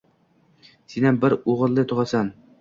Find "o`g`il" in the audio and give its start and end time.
1.55-1.77